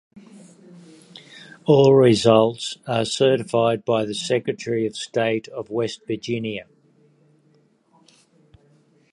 [1.67, 6.65] All results are certified by the Secretary of State of West Virginia.